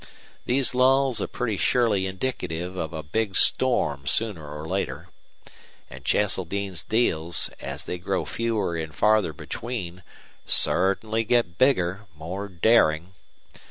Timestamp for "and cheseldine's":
5.91-6.81